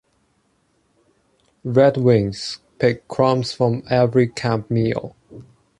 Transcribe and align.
Redwings 1.63 2.57
pick 2.79 3.07
crumbs 3.07 3.53
from 3.53 3.83
every 3.87 4.27
camp 4.29 4.71
meal. 4.71 5.15